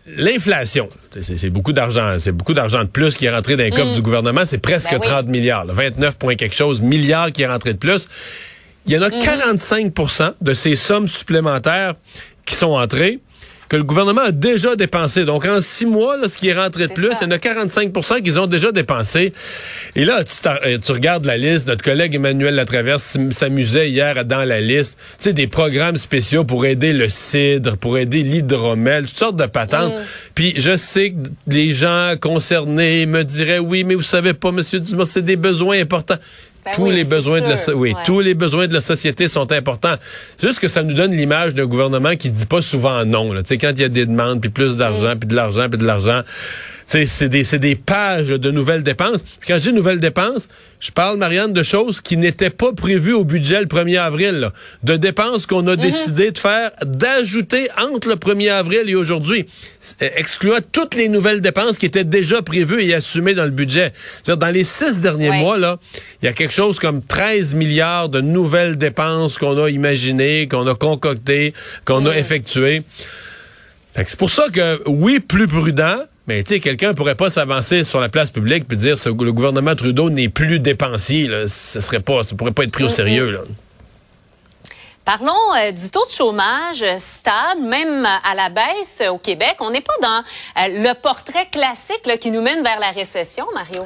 l'inflation, 0.08 0.90
c'est 1.22 1.50
beaucoup 1.50 1.74
d'argent, 1.74 2.18
c'est 2.20 2.32
beaucoup 2.32 2.54
d'argent 2.54 2.84
de 2.84 2.90
plus 2.90 3.16
qui 3.16 3.26
est 3.26 3.32
rentré 3.32 3.56
dans 3.56 3.64
les 3.64 3.72
coffres 3.72 3.94
du 3.94 4.02
gouvernement, 4.02 4.46
c'est 4.46 4.60
presque 4.60 4.92
Ben 4.92 5.00
oui. 5.02 5.08
30 5.08 5.28
milliards, 5.28 5.66
là, 5.66 5.74
29 5.74 6.18
points 6.18 6.36
quelque 6.36 6.56
chose 6.56 6.82
milliards 6.82 7.32
qui 7.32 7.42
est 7.42 7.48
rentré 7.48 7.74
de 7.74 7.80
plus. 7.80 8.08
Il 8.86 8.94
y 8.94 8.98
en 8.98 9.02
a 9.02 9.10
45% 9.10 10.34
de 10.42 10.54
ces 10.54 10.76
sommes 10.76 11.08
supplémentaires 11.08 11.96
qui 12.46 12.56
sont 12.56 12.74
entrées 12.74 13.20
que 13.70 13.76
le 13.76 13.84
gouvernement 13.84 14.22
a 14.22 14.32
déjà 14.32 14.76
dépensé. 14.76 15.26
Donc, 15.26 15.46
en 15.46 15.60
six 15.62 15.86
mois, 15.86 16.18
là, 16.18 16.28
ce 16.30 16.38
qui 16.38 16.50
est 16.50 16.54
rentré 16.54 16.88
de 16.88 16.94
plus, 16.94 17.12
ça. 17.12 17.20
il 17.22 17.26
y 17.26 17.28
en 17.28 17.32
a 17.32 17.38
45% 17.38 18.22
qu'ils 18.22 18.40
ont 18.40 18.48
déjà 18.48 18.72
dépensé. 18.72 19.34
Et 19.96 20.06
là, 20.06 20.24
tu, 20.24 20.32
euh, 20.48 20.78
tu 20.78 20.92
regardes 20.92 21.26
la 21.26 21.38
liste. 21.38 21.68
Notre 21.68 21.84
collègue 21.84 22.16
Emmanuel 22.16 22.56
Latraverse 22.56 23.18
s'amusait 23.32 23.90
hier 23.90 24.26
dans 24.26 24.44
la 24.44 24.62
liste. 24.62 24.98
Tu 25.18 25.24
sais, 25.26 25.34
des 25.34 25.48
programmes 25.48 25.98
spéciaux 25.98 26.44
pour 26.44 26.66
aider 26.66 26.94
le 26.94 27.10
cidre, 27.10 27.78
pour 27.78 27.98
aider 27.98 28.24
l'hydromel, 28.24 29.06
toutes 29.06 29.18
sortes 29.18 29.36
de 29.36 29.46
patentes. 29.46 29.94
Mm. 29.94 30.02
Puis 30.36 30.54
je 30.58 30.78
sais 30.78 31.12
que 31.12 31.30
les 31.48 31.72
gens 31.72 32.14
concernés 32.20 33.06
me 33.06 33.24
diraient, 33.24 33.60
oui, 33.60 33.84
mais 33.84 33.96
vous 33.96 34.02
savez 34.02 34.34
pas, 34.34 34.52
Monsieur 34.52 34.80
Dumas, 34.80 35.06
c'est 35.06 35.24
des 35.24 35.36
besoins 35.36 35.80
importants. 35.80 36.18
Ben 36.66 36.72
tous 36.76 36.84
oui, 36.88 36.96
les 36.96 37.04
besoins 37.04 37.42
de 37.42 37.48
la, 37.50 37.58
sûr. 37.58 37.74
so- 37.74 37.78
oui, 37.78 37.94
Ouais. 37.94 38.02
tous 38.06 38.20
les 38.22 38.34
besoins 38.34 38.68
de 38.68 38.74
la 38.74 38.82
société 38.82 39.28
sont 39.28 39.52
importants. 39.52 39.96
C'est 40.38 40.48
juste 40.48 40.60
que 40.60 40.68
ça 40.68 40.82
nous 40.82 40.94
donne 40.96 41.12
l'image 41.12 41.54
d'un 41.54 41.68
gouvernement 41.68 42.16
qui 42.16 42.30
dit 42.32 42.46
pas 42.48 42.62
souvent 42.62 43.06
non. 43.06 43.30
Tu 43.36 43.42
sais, 43.46 43.58
quand 43.60 43.72
il 43.76 43.82
y 43.82 43.84
a 43.84 43.90
des 43.90 44.06
demandes, 44.08 44.42
puis 44.42 44.50
plus 44.50 44.76
d'argent, 44.76 45.14
Mm. 45.16 45.20
puis 45.20 45.28
de 45.28 45.36
l'argent, 45.36 45.70
puis 45.70 45.78
de 45.78 45.86
l'argent. 45.86 46.22
C'est 46.86 47.30
des, 47.30 47.44
des 47.58 47.76
pages 47.76 48.30
de 48.30 48.52
nouvelles 48.52 48.84
dépenses. 48.84 49.22
Puis 49.40 49.48
quand 49.48 49.58
je 49.58 49.70
dis 49.70 49.74
nouvelles 49.74 50.00
dépenses, 50.00 50.48
je 50.80 50.92
parle, 50.92 51.18
Marianne, 51.18 51.52
de 51.52 51.64
choses 51.64 52.00
qui 52.00 52.16
n'étaient 52.16 52.52
pas 52.52 52.72
prévues 52.74 53.14
au 53.14 53.24
budget 53.24 53.60
le 53.60 53.66
1er 53.66 54.00
avril. 54.00 54.36
Là. 54.36 54.54
De 54.84 54.98
dépenses 54.98 55.46
qu'on 55.46 55.66
a 55.68 55.76
mhm. 55.76 55.82
décidé 55.82 56.32
de 56.32 56.38
faire, 56.38 56.72
d'ajouter 56.86 57.70
entre 57.82 58.10
le 58.10 58.16
1er 58.16 58.52
avril 58.52 58.84
et 58.88 58.96
aujourd'hui, 58.96 59.48
excluant 60.00 60.60
toutes 60.72 60.96
les 60.96 61.08
nouvelles 61.10 61.42
dépenses 61.42 61.78
qui 61.78 61.88
étaient 61.88 62.04
déjà 62.04 62.42
prévues 62.42 62.84
et 62.84 62.94
assumées 62.94 63.34
dans 63.34 63.46
le 63.46 63.50
budget. 63.50 63.94
Dans 64.28 64.54
les 64.54 64.64
six 64.64 65.00
derniers 65.00 65.32
mois, 65.32 65.58
là, 65.58 65.80
il 66.22 66.26
y 66.26 66.28
a 66.28 66.34
quelque 66.34 66.54
chose 66.54 66.78
comme 66.78 67.02
13 67.02 67.56
milliards 67.56 68.10
de 68.10 68.22
nouvelles 68.22 68.78
dépenses 68.78 69.38
qu'on 69.38 69.58
a 69.64 69.70
imaginées, 69.70 70.48
qu'on 70.48 70.68
a 70.68 70.76
concoctées, 70.76 71.54
qu'on 71.86 72.06
a 72.06 72.12
mhm. 72.12 72.18
effectuées. 72.18 72.84
C'est 73.96 74.20
pour 74.20 74.30
ça 74.30 74.50
que, 74.52 74.82
oui, 74.88 75.20
plus 75.20 75.48
prudent, 75.48 75.98
mais 76.28 76.44
tu 76.44 76.56
sais, 76.56 76.60
quelqu'un 76.60 76.94
pourrait 76.94 77.16
pas 77.16 77.30
s'avancer 77.30 77.84
sur 77.84 78.00
la 78.00 78.10
place 78.10 78.32
publique 78.32 78.66
et 78.72 78.76
dire 78.76 78.96
que 78.96 79.24
le 79.24 79.32
gouvernement 79.32 79.76
Trudeau 79.76 80.10
n'est 80.10 80.30
plus 80.30 80.60
dépensier. 80.60 81.28
Là. 81.28 81.48
Ce 81.48 81.82
serait 81.82 82.00
pas, 82.00 82.24
ça 82.24 82.36
pourrait 82.36 82.52
pas 82.52 82.64
être 82.64 82.72
pris 82.72 82.84
au 82.84 82.90
sérieux. 82.90 83.30
Là. 83.30 83.40
Parlons 85.06 85.54
euh, 85.56 85.72
du 85.72 85.90
taux 85.92 86.06
de 86.06 86.12
chômage 86.12 86.84
stable, 86.98 87.62
même 87.62 88.06
à 88.06 88.34
la 88.34 88.50
baisse 88.50 89.04
au 89.08 89.20
Québec. 89.20 89.58
On 89.60 89.70
n'est 89.70 89.82
pas 89.82 89.94
dans 90.02 90.24
euh, 90.64 90.84
le 90.84 90.94
portrait 90.96 91.48
classique 91.52 92.20
qui 92.20 92.32
nous 92.32 92.42
mène 92.42 92.64
vers 92.64 92.80
la 92.80 92.90
récession, 92.90 93.46
Mario. 93.54 93.86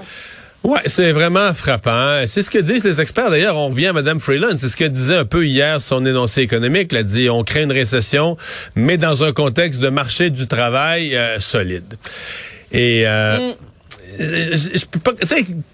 Ouais, 0.63 0.81
c'est 0.87 1.13
vraiment 1.13 1.53
frappant. 1.53 2.21
C'est 2.27 2.41
ce 2.41 2.49
que 2.49 2.57
disent 2.57 2.83
les 2.83 2.99
experts. 2.99 3.29
D'ailleurs, 3.29 3.55
on 3.55 3.69
revient 3.69 3.87
à 3.87 3.93
Mme 3.93 4.19
Freeland. 4.19 4.57
C'est 4.57 4.67
ce 4.67 4.75
que 4.75 4.83
disait 4.83 5.15
un 5.15 5.25
peu 5.25 5.45
hier 5.45 5.81
son 5.81 6.05
énoncé 6.05 6.41
économique. 6.41 6.89
Elle 6.91 6.97
a 6.97 7.03
dit, 7.03 7.29
on 7.29 7.43
craint 7.43 7.63
une 7.63 7.71
récession, 7.71 8.37
mais 8.75 8.97
dans 8.97 9.23
un 9.23 9.31
contexte 9.31 9.79
de 9.79 9.89
marché 9.89 10.29
du 10.29 10.47
travail 10.47 11.15
euh, 11.15 11.39
solide. 11.39 11.95
Et 12.73 13.07
euh, 13.07 13.51
mm. 13.51 13.53
je, 14.19 14.85
peux 14.85 14.99
pas, 14.99 15.13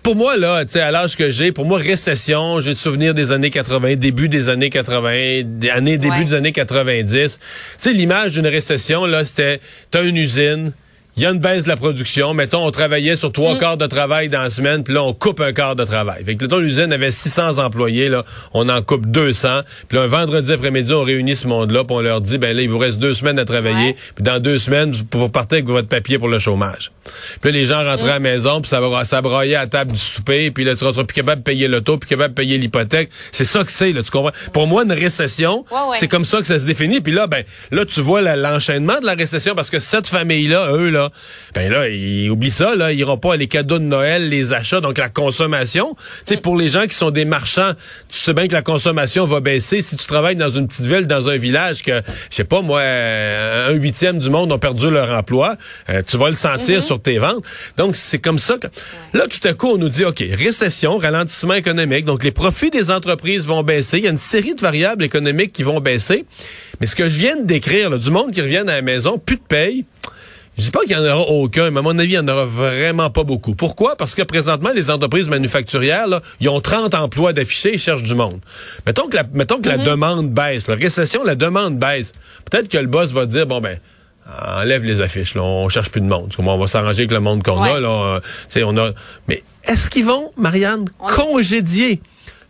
pour 0.04 0.16
moi 0.16 0.38
là, 0.38 0.64
à 0.76 0.92
l'âge 0.92 1.18
que 1.18 1.32
j'ai, 1.32 1.52
pour 1.52 1.66
moi 1.66 1.80
récession, 1.80 2.60
j'ai 2.60 2.70
le 2.70 2.76
souvenir 2.76 3.16
des 3.16 3.32
années 3.32 3.50
80, 3.50 3.96
début 3.96 4.30
des 4.30 4.50
années 4.50 4.70
80, 4.70 5.42
des 5.46 5.70
années 5.72 5.98
début 5.98 6.26
des 6.26 6.36
années 6.36 6.52
90. 6.52 7.40
Tu 7.40 7.48
sais 7.80 7.92
l'image 7.92 8.34
d'une 8.34 8.48
récession 8.48 9.06
là, 9.06 9.26
c'était 9.26 9.60
t'as 9.90 10.04
une 10.04 10.18
usine, 10.18 10.74
il 11.18 11.24
y 11.24 11.26
a 11.26 11.30
une 11.32 11.40
baisse 11.40 11.64
de 11.64 11.70
la 11.70 11.78
production. 11.78 12.34
Mettons, 12.34 12.66
on 12.66 12.72
travaillait 12.72 13.16
sur 13.16 13.32
trois 13.32 13.56
mm. 13.56 13.58
quarts 13.58 13.78
de 13.78 13.86
travail 13.86 14.28
dans 14.28 14.42
la 14.42 14.50
semaine, 14.50 14.84
puis 14.84 14.94
là, 14.94 15.02
on 15.02 15.14
coupe 15.14 15.40
un 15.40 15.54
quart 15.54 15.76
de 15.76 15.86
travail. 15.86 16.26
Fait 16.26 16.36
que, 16.36 16.44
mettons, 16.44 16.60
l'usine 16.60 16.92
avait 16.92 17.12
600 17.12 17.60
employés, 17.60 18.10
là, 18.10 18.26
on 18.54 18.68
en 18.68 18.82
coupe 18.82 19.06
200. 19.06 19.62
Puis 19.88 19.98
là, 19.98 20.04
un 20.04 20.08
vendredi 20.08 20.52
après-midi, 20.52 20.92
on 20.94 21.04
réunit 21.04 21.38
ce 21.38 21.48
monde-là, 21.48 21.86
puis 21.86 21.96
on 21.96 22.02
leur 22.02 22.20
dit, 22.20 22.38
ben 22.38 22.56
là, 22.56 22.62
il 22.62 22.70
vous 22.70 22.78
reste 22.78 23.00
deux 23.00 23.14
semaines 23.14 23.40
à 23.40 23.46
travailler, 23.46 23.96
puis 24.16 24.24
dans 24.24 24.42
deux 24.42 24.58
semaines, 24.58 24.94
vous 25.14 25.30
partez 25.30 25.58
avec 25.58 25.68
votre 25.68 25.88
papier 25.88 26.20
pour 26.20 26.28
le 26.28 26.40
chômage. 26.40 26.92
Puis 27.40 27.52
là, 27.52 27.58
les 27.58 27.66
gens 27.66 27.84
rentraient 27.84 28.10
à 28.10 28.14
la 28.14 28.20
mm. 28.20 28.24
maison, 28.24 28.62
puis 28.62 28.70
ça, 28.70 28.82
ça 29.06 29.22
broyait 29.22 29.56
à 29.56 29.62
la 29.62 29.68
table 29.68 29.94
du 29.94 30.00
souper, 30.00 30.52
puis 30.52 30.66
là, 30.66 30.74
tu 30.74 30.80
seras 30.80 30.92
plus 31.06 31.16
capable 31.16 31.44
de 31.44 31.46
payer 31.46 31.70
l'auto, 31.70 31.98
puis 31.98 32.10
capable 32.10 32.34
de 32.34 32.42
payer 32.42 32.58
l'hypothèque. 32.58 33.10
C'est 33.32 33.46
ça 33.46 33.64
que 33.64 33.72
c'est, 33.72 33.94
là, 33.94 34.04
tu 34.04 34.12
comprends? 34.12 34.36
Pour 34.52 34.68
moi, 34.68 34.84
une 34.84 34.92
récession, 34.92 35.64
c'est 35.94 36.10
comme 36.10 36.26
ça 36.26 36.40
que 36.40 36.48
ça 36.48 36.60
se 36.60 36.66
définit. 36.66 37.00
Puis 37.00 37.14
là, 37.14 37.28
ben, 37.28 37.46
là, 37.72 37.86
tu 37.86 38.02
vois 38.02 38.22
l'enchaînement 38.22 39.00
de 39.00 39.06
la 39.06 39.14
récession, 39.14 39.56
parce 39.56 39.70
que 39.70 39.80
cette 39.80 40.08
famille-là, 40.08 40.72
eux, 40.74 40.90
là, 40.90 41.05
ben 41.54 41.72
là, 41.72 41.88
ils 41.90 42.30
oublient 42.30 42.50
ça, 42.50 42.76
là, 42.76 42.92
ils 42.92 43.00
iront 43.00 43.18
pas 43.18 43.36
les 43.36 43.48
cadeaux 43.48 43.80
de 43.80 43.84
Noël, 43.84 44.30
les 44.30 44.54
achats, 44.54 44.82
donc 44.82 44.98
la 44.98 45.10
consommation. 45.10 45.96
Tu 46.26 46.36
sais, 46.36 46.42
pour 46.42 46.58
les 46.58 46.70
gens 46.70 46.88
qui 46.88 46.96
sont 46.96 47.12
des 47.12 47.26
marchands, 47.26 47.74
tu 48.10 48.20
sais 48.20 48.34
bien 48.34 48.48
que 48.48 48.54
la 48.54 48.62
consommation 48.62 49.26
va 49.26 49.40
baisser. 49.40 49.82
Si 49.82 49.96
tu 49.96 50.06
travailles 50.06 50.36
dans 50.36 50.50
une 50.50 50.68
petite 50.68 50.86
ville, 50.86 51.08
dans 51.08 51.30
un 51.30 51.38
village 51.38 51.84
que, 51.84 52.02
je 52.30 52.36
sais 52.36 52.44
pas, 52.44 52.62
moi, 52.62 52.82
un 52.82 53.72
huitième 53.72 54.20
du 54.20 54.30
monde 54.30 54.52
ont 54.52 54.60
perdu 54.60 54.90
leur 54.90 55.12
emploi, 55.12 55.56
euh, 55.90 56.02
tu 56.06 56.18
vas 56.18 56.28
le 56.28 56.34
sentir 56.34 56.80
mm-hmm. 56.80 56.86
sur 56.86 57.02
tes 57.02 57.18
ventes. 57.18 57.44
Donc, 57.78 57.96
c'est 57.96 58.20
comme 58.20 58.40
ça 58.40 58.58
que, 58.58 58.68
là, 59.14 59.28
tout 59.28 59.46
à 59.48 59.54
coup, 59.54 59.70
on 59.70 59.78
nous 59.78 59.90
dit, 59.90 60.06
OK, 60.06 60.24
récession, 60.34 60.98
ralentissement 60.98 61.54
économique, 61.54 62.06
donc 62.06 62.24
les 62.24 62.32
profits 62.32 62.70
des 62.70 62.92
entreprises 62.92 63.48
vont 63.48 63.64
baisser. 63.64 63.98
Il 63.98 64.04
y 64.04 64.08
a 64.08 64.12
une 64.12 64.18
série 64.18 64.56
de 64.56 64.62
variables 64.62 65.04
économiques 65.04 65.52
qui 65.52 65.64
vont 65.64 65.80
baisser. 65.80 66.26
Mais 66.80 66.88
ce 66.88 66.96
que 66.96 67.10
je 67.10 67.20
viens 67.20 67.38
de 67.38 67.46
décrire, 67.46 67.98
du 67.98 68.12
monde 68.12 68.32
qui 68.32 68.42
revient 68.42 68.58
à 68.58 68.64
la 68.64 68.82
maison, 68.82 69.18
plus 69.18 69.38
de 69.38 69.42
paye, 69.48 69.86
je 70.58 70.64
dis 70.64 70.72
pas 70.72 70.82
qu'il 70.82 70.92
y 70.92 70.96
en 70.96 71.04
aura 71.04 71.28
aucun, 71.28 71.70
mais 71.70 71.80
à 71.80 71.82
mon 71.82 71.98
avis, 72.00 72.12
il 72.12 72.16
y 72.16 72.20
en 72.20 72.28
aura 72.28 72.46
vraiment 72.46 73.10
pas 73.10 73.24
beaucoup. 73.24 73.56
Pourquoi? 73.56 73.98
Parce 73.98 74.16
que 74.16 74.22
présentement, 74.22 74.70
les 74.74 74.90
entreprises 74.90 75.28
manufacturières, 75.28 76.08
là, 76.08 76.22
ils 76.40 76.48
ont 76.48 76.62
30 76.62 76.94
emplois 76.94 77.34
d'affichés, 77.34 77.74
ils 77.74 77.80
cherchent 77.80 78.04
du 78.04 78.16
monde. 78.16 78.40
Mettons 78.86 79.08
que 79.08 79.18
la, 79.18 79.24
mettons 79.34 79.60
que 79.60 79.68
la 79.68 79.78
mhm. 79.78 79.84
demande 79.84 80.32
baisse, 80.32 80.68
la 80.68 80.76
récession, 80.76 81.24
la 81.24 81.36
demande 81.36 81.78
baisse. 81.78 82.14
Peut-être 82.50 82.70
que 82.70 82.78
le 82.78 82.88
boss 82.88 83.12
va 83.12 83.26
dire, 83.26 83.48
bon 83.48 83.60
ben, 83.60 83.78
enlève 84.58 84.86
les 84.86 85.02
affiches, 85.02 85.36
là, 85.36 85.44
on 85.44 85.68
cherche 85.68 85.90
plus 85.90 86.02
de 86.02 86.08
monde. 86.08 86.34
On 86.38 86.58
va 86.58 86.68
s'arranger 86.68 87.02
avec 87.02 87.12
le 87.12 87.20
monde 87.20 87.44
qu'on 87.44 87.62
a, 87.62 87.80
là. 87.80 88.22
On 88.64 88.78
a. 88.78 88.92
Mais 89.28 89.44
est-ce 89.66 89.90
qu'ils 89.90 90.06
vont, 90.06 90.32
Marianne, 90.38 90.86
congédier? 91.00 92.02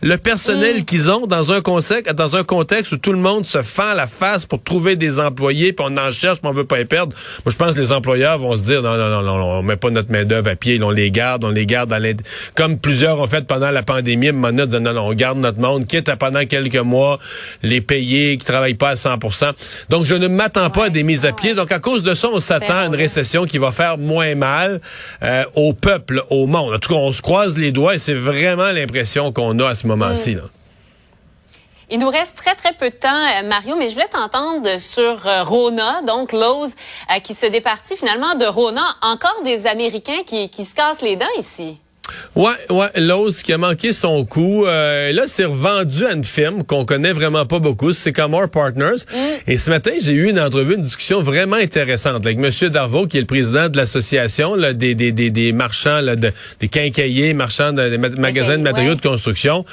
Le 0.05 0.17
personnel 0.17 0.81
mm. 0.81 0.85
qu'ils 0.85 1.09
ont 1.09 1.25
dans 1.25 1.51
un 1.51 1.61
contexte, 1.61 2.13
dans 2.13 2.35
un 2.35 2.43
contexte 2.43 2.91
où 2.91 2.97
tout 2.97 3.11
le 3.11 3.17
monde 3.17 3.45
se 3.45 3.63
fend 3.63 3.95
la 3.95 4.05
face 4.05 4.45
pour 4.45 4.61
trouver 4.61 4.95
des 4.95 5.19
employés, 5.19 5.73
puis 5.73 5.85
on 5.89 5.97
en 5.97 6.11
cherche, 6.11 6.39
puis 6.39 6.47
on 6.47 6.53
veut 6.53 6.63
pas 6.63 6.77
les 6.77 6.85
perdre. 6.85 7.15
Moi, 7.43 7.51
je 7.51 7.55
pense 7.57 7.75
que 7.75 7.81
les 7.81 7.91
employeurs 7.91 8.37
vont 8.37 8.55
se 8.55 8.61
dire 8.61 8.83
non, 8.83 8.95
non, 8.97 9.09
non, 9.09 9.23
non, 9.23 9.43
on 9.43 9.63
met 9.63 9.77
pas 9.77 9.89
notre 9.89 10.11
main 10.11 10.23
d'œuvre 10.23 10.51
à 10.51 10.55
pied, 10.55 10.79
on 10.83 10.91
les 10.91 11.09
garde, 11.09 11.43
on 11.43 11.49
les 11.49 11.65
garde 11.65 11.91
à 11.91 11.97
comme 12.53 12.77
plusieurs 12.77 13.19
ont 13.19 13.25
fait 13.25 13.47
pendant 13.47 13.71
la 13.71 13.81
pandémie, 13.81 14.31
maintenant, 14.31 14.67
disant 14.67 14.79
non, 14.79 14.93
non, 14.93 15.07
on 15.07 15.13
garde 15.13 15.39
notre 15.39 15.59
monde, 15.59 15.87
quitte 15.87 16.07
à 16.07 16.15
pendant 16.17 16.45
quelques 16.45 16.75
mois 16.75 17.17
les 17.63 17.81
payer, 17.81 18.37
qui 18.37 18.45
travaillent 18.45 18.75
pas 18.75 18.89
à 18.89 18.93
100% 18.93 19.53
Donc, 19.89 20.05
je 20.05 20.13
ne 20.13 20.27
m'attends 20.27 20.69
pas 20.69 20.85
à 20.85 20.89
des 20.89 21.01
mises 21.01 21.25
à 21.25 21.31
pied. 21.31 21.55
Donc, 21.55 21.71
à 21.71 21.79
cause 21.79 22.03
de 22.03 22.13
ça, 22.13 22.29
on 22.31 22.39
s'attend 22.39 22.77
à 22.77 22.85
une 22.85 22.95
récession 22.95 23.45
qui 23.45 23.57
va 23.57 23.71
faire 23.71 23.97
moins 23.97 24.35
mal 24.35 24.81
euh, 25.23 25.45
au 25.55 25.73
peuple, 25.73 26.21
au 26.29 26.45
monde. 26.45 26.75
En 26.75 26.77
tout 26.77 26.93
cas, 26.93 26.99
on 26.99 27.11
se 27.11 27.23
croise 27.23 27.57
les 27.57 27.71
doigts 27.71 27.95
et 27.95 27.99
c'est 27.99 28.13
vraiment 28.13 28.71
l'impression 28.71 29.31
qu'on 29.31 29.57
a 29.59 29.69
à 29.69 29.75
ce 29.75 29.87
moment-ci. 29.95 30.37
Il 31.89 31.99
nous 31.99 32.09
reste 32.09 32.35
très, 32.35 32.55
très 32.55 32.73
peu 32.73 32.89
de 32.89 32.95
temps, 32.95 33.09
euh, 33.09 33.47
Mario, 33.47 33.75
mais 33.75 33.89
je 33.89 33.93
voulais 33.93 34.07
t'entendre 34.07 34.79
sur 34.79 35.27
euh, 35.27 35.43
Rona, 35.43 36.01
donc 36.01 36.31
Lowe's, 36.31 36.75
euh, 37.11 37.19
qui 37.19 37.35
se 37.35 37.45
départit 37.45 37.95
finalement 37.95 38.33
de 38.35 38.45
Rona. 38.45 38.95
Encore 39.03 39.43
des 39.43 39.67
Américains 39.67 40.23
qui, 40.25 40.49
qui 40.49 40.65
se 40.65 40.73
cassent 40.73 41.03
les 41.03 41.15
dents 41.15 41.25
ici. 41.37 41.79
Ouais, 42.35 42.51
ouais, 42.69 42.87
Lowe's 42.97 43.43
qui 43.43 43.53
a 43.53 43.57
manqué 43.57 43.93
son 43.93 44.25
coup. 44.25 44.65
Euh, 44.65 45.13
là, 45.13 45.23
c'est 45.27 45.45
revendu 45.45 46.05
à 46.05 46.11
une 46.11 46.25
firme 46.25 46.63
qu'on 46.63 46.83
connaît 46.83 47.13
vraiment 47.13 47.45
pas 47.45 47.59
beaucoup, 47.59 47.93
c'est 47.93 48.11
Comore 48.11 48.49
Partners. 48.49 49.05
Mm. 49.13 49.17
Et 49.47 49.57
ce 49.57 49.69
matin, 49.69 49.91
j'ai 50.01 50.11
eu 50.11 50.29
une 50.29 50.39
entrevue, 50.39 50.75
une 50.75 50.81
discussion 50.81 51.21
vraiment 51.21 51.55
intéressante 51.55 52.25
avec 52.25 52.37
Monsieur 52.37 52.69
Darvaux, 52.69 53.07
qui 53.07 53.17
est 53.17 53.21
le 53.21 53.25
président 53.25 53.69
de 53.69 53.77
l'association 53.77 54.57
des, 54.57 54.95
des, 54.95 55.13
des, 55.13 55.29
des, 55.29 55.51
marchands, 55.53 56.01
là, 56.01 56.17
de, 56.17 56.31
des 56.59 56.67
quincailliers, 56.67 57.33
marchands 57.33 57.71
de, 57.71 57.87
des 57.87 57.97
magasins 57.97 58.57
de 58.57 58.63
matériaux 58.63 58.95
de 58.95 59.01
construction, 59.01 59.63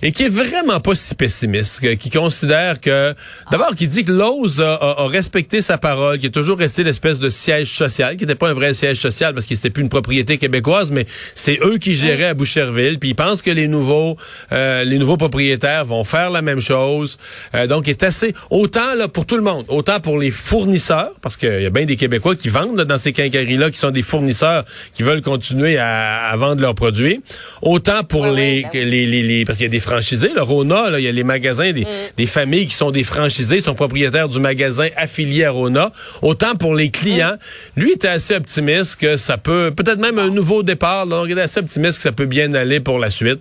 et 0.00 0.12
qui 0.12 0.24
est 0.24 0.28
vraiment 0.28 0.78
pas 0.78 0.94
si 0.94 1.16
pessimiste, 1.16 1.96
qui 1.98 2.10
considère 2.10 2.80
que, 2.80 3.12
d'abord, 3.50 3.74
qui 3.74 3.88
dit 3.88 4.04
que 4.04 4.12
Lowe's 4.12 4.60
a, 4.60 4.94
respecté 5.08 5.60
sa 5.62 5.78
parole, 5.78 6.20
qui 6.20 6.26
est 6.26 6.30
toujours 6.30 6.58
resté 6.58 6.84
l'espèce 6.84 7.18
de 7.18 7.30
siège 7.30 7.72
social, 7.72 8.16
qui 8.16 8.22
n'était 8.22 8.36
pas 8.36 8.50
un 8.50 8.54
vrai 8.54 8.72
siège 8.72 8.98
social 8.98 9.34
parce 9.34 9.46
qu'il 9.46 9.56
n'était 9.56 9.70
plus 9.70 9.82
une 9.82 9.88
propriété 9.88 10.38
québécoise, 10.38 10.92
mais 10.92 11.06
c'est 11.34 11.58
eux 11.62 11.73
qui 11.78 11.94
géraient 11.94 12.26
à 12.26 12.34
Boucherville, 12.34 12.98
puis 12.98 13.10
ils 13.10 13.14
pensent 13.14 13.42
que 13.42 13.50
les 13.50 13.68
nouveaux 13.68 14.16
euh, 14.52 14.84
les 14.84 14.98
nouveaux 14.98 15.16
propriétaires 15.16 15.84
vont 15.84 16.04
faire 16.04 16.30
la 16.30 16.42
même 16.42 16.60
chose. 16.60 17.18
Euh, 17.54 17.66
donc, 17.66 17.88
est 17.88 18.02
assez 18.02 18.34
autant 18.50 18.94
là 18.94 19.08
pour 19.08 19.26
tout 19.26 19.36
le 19.36 19.42
monde, 19.42 19.64
autant 19.68 20.00
pour 20.00 20.18
les 20.18 20.30
fournisseurs, 20.30 21.12
parce 21.22 21.36
qu'il 21.36 21.62
y 21.62 21.66
a 21.66 21.70
bien 21.70 21.84
des 21.84 21.96
Québécois 21.96 22.36
qui 22.36 22.48
vendent 22.48 22.82
dans 22.82 22.98
ces 22.98 23.12
quincailleries-là, 23.12 23.70
qui 23.70 23.78
sont 23.78 23.90
des 23.90 24.02
fournisseurs 24.02 24.64
qui 24.92 25.02
veulent 25.02 25.22
continuer 25.22 25.78
à, 25.78 26.32
vendre 26.36 26.60
leurs 26.60 26.74
produits, 26.74 27.20
autant 27.62 28.02
pour 28.02 28.26
les, 28.26 28.62
ben 28.62 28.70
les, 28.88 29.06
les, 29.06 29.22
les, 29.22 29.44
parce 29.44 29.58
qu'il 29.58 29.66
y 29.66 29.68
a 29.68 29.70
des 29.70 29.80
franchisés, 29.80 30.30
le 30.34 30.42
Rona, 30.42 30.90
là, 30.90 30.98
il 30.98 31.04
y 31.04 31.08
a 31.08 31.12
les 31.12 31.24
magasins, 31.24 31.72
des, 31.72 31.84
mm. 31.84 31.88
des 32.16 32.26
familles 32.26 32.66
qui 32.66 32.74
sont 32.74 32.90
des 32.90 33.04
franchisés, 33.04 33.60
sont 33.60 33.74
propriétaires 33.74 34.28
du 34.28 34.40
magasin 34.40 34.88
affilié 34.96 35.44
à 35.44 35.50
Rona, 35.50 35.92
autant 36.22 36.54
pour 36.56 36.74
les 36.74 36.90
clients. 36.90 37.36
Mm. 37.76 37.80
Lui 37.80 37.92
était 37.92 38.08
assez 38.08 38.34
optimiste 38.34 38.96
que 38.96 39.16
ça 39.16 39.38
peut, 39.38 39.72
peut-être 39.74 40.00
même 40.00 40.18
un 40.18 40.30
nouveau 40.30 40.62
départ, 40.62 41.06
donc 41.06 41.26
il 41.28 41.38
est 41.38 41.42
assez 41.42 41.60
optimiste 41.64 41.98
que 41.98 42.02
ça 42.02 42.12
peut 42.12 42.26
bien 42.26 42.54
aller 42.54 42.80
pour 42.80 42.98
la 42.98 43.10
suite. 43.10 43.40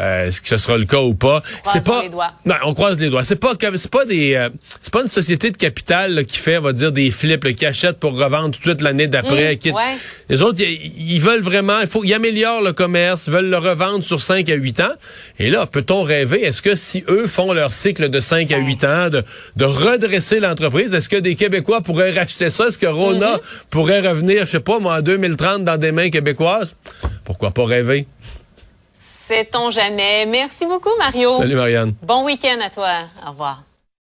Euh, 0.00 0.26
est-ce 0.26 0.40
que 0.40 0.48
ce 0.48 0.58
sera 0.58 0.76
le 0.76 0.84
cas 0.84 1.00
ou 1.00 1.14
pas? 1.14 1.42
C'est 1.64 1.84
pas. 1.84 2.02
Les 2.02 2.08
doigts. 2.08 2.32
Non, 2.44 2.54
on 2.64 2.74
croise 2.74 2.98
les 2.98 3.10
doigts. 3.10 3.24
C'est 3.24 3.36
pas 3.36 3.52
c'est 3.76 3.90
pas 3.90 4.04
des 4.04 4.34
euh, 4.34 4.48
c'est 4.80 4.92
pas 4.92 5.02
une 5.02 5.08
société 5.08 5.50
de 5.50 5.56
capital 5.56 6.24
qui 6.24 6.38
fait 6.38 6.58
on 6.58 6.62
va 6.62 6.72
dire 6.72 6.92
des 6.92 7.10
flips 7.10 7.54
qui 7.54 7.66
achète 7.66 7.98
pour 7.98 8.18
revendre 8.18 8.50
tout 8.50 8.60
de 8.60 8.64
suite 8.64 8.80
l'année 8.80 9.06
d'après. 9.06 9.54
Mmh, 9.54 9.72
Les 10.28 10.42
autres 10.42 10.60
ils 10.60 11.20
veulent 11.20 11.42
vraiment 11.42 11.80
il 11.80 11.86
faut 11.86 12.02
ils 12.04 12.14
améliorent 12.14 12.62
le 12.62 12.72
commerce, 12.72 13.28
ils 13.28 13.32
veulent 13.32 13.50
le 13.50 13.58
revendre 13.58 14.02
sur 14.02 14.20
5 14.20 14.48
à 14.48 14.54
8 14.54 14.80
ans. 14.80 14.92
Et 15.38 15.50
là, 15.50 15.66
peut-on 15.66 16.02
rêver? 16.02 16.42
Est-ce 16.42 16.62
que 16.62 16.74
si 16.74 17.04
eux 17.08 17.26
font 17.26 17.52
leur 17.52 17.72
cycle 17.72 18.08
de 18.08 18.20
5 18.20 18.50
à 18.52 18.58
8 18.58 18.84
ans 18.84 19.10
de, 19.10 19.22
de 19.56 19.64
redresser 19.64 20.40
l'entreprise, 20.40 20.94
est-ce 20.94 21.08
que 21.08 21.16
des 21.16 21.36
Québécois 21.36 21.80
pourraient 21.82 22.10
racheter 22.10 22.50
ça? 22.50 22.66
Est-ce 22.66 22.78
que 22.78 22.86
Rona 22.86 23.36
mmh. 23.36 23.40
pourrait 23.70 24.00
revenir, 24.00 24.46
je 24.46 24.52
sais 24.52 24.60
pas 24.60 24.78
moi 24.78 24.98
en 24.98 25.02
2030 25.02 25.64
dans 25.64 25.76
des 25.76 25.92
mains 25.92 26.10
québécoises? 26.10 26.76
Pourquoi 27.24 27.50
pas 27.50 27.64
rêver? 27.64 28.06
Sait-on 28.92 29.70
jamais. 29.70 30.26
Merci 30.26 30.66
beaucoup, 30.66 30.90
Mario. 30.98 31.34
Salut, 31.34 31.56
Marianne. 31.56 31.94
Bon 32.02 32.24
week-end 32.24 32.58
à 32.62 32.70
toi. 32.70 32.92
Au 33.26 33.30
revoir. 33.30 33.62